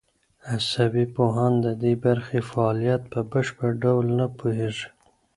[0.53, 4.87] عصبي پوهان د دې برخې فعالیت په بشپړ ډول نه پوهېږي.